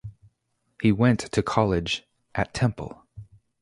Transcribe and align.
He 0.81 0.91
went 0.91 1.19
to 1.31 1.43
college 1.43 2.07
at 2.33 2.55
Temple. 2.55 3.05